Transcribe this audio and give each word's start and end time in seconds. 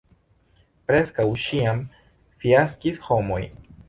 Preskaŭ 0.91 1.25
ĉiam 1.43 1.83
fiaskis 2.45 2.99
homoj. 3.09 3.43